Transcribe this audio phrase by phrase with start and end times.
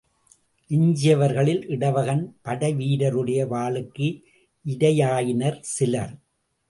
[0.69, 4.07] எஞ்சியவர்களில் இடவகன் படைவீரருடைய வாளுக்கு
[4.65, 6.13] இரையாயினர் சிலர்.